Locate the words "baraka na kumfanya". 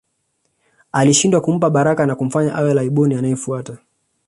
1.69-2.55